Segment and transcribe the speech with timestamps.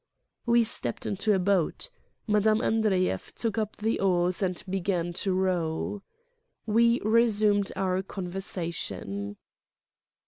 [0.47, 1.91] We stepped into a boat,
[2.25, 2.59] Mme.
[2.63, 6.01] Andreyev took up the oars and began to row.
[6.65, 9.35] We resumed our con versation.